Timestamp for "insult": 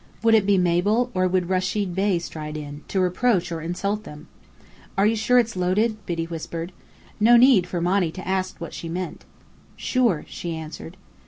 3.61-4.03